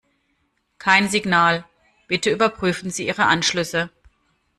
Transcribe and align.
Kein 0.79 1.09
Signal. 1.09 1.63
Bitte 2.07 2.31
überprüfen 2.31 2.89
Sie 2.89 3.05
Ihre 3.05 3.25
Anschlüsse. 3.27 3.91